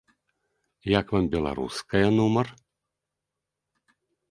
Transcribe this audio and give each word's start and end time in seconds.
Як 0.99 1.05
вам 1.15 1.25
беларуская 1.35 2.03
нумар? 2.17 2.47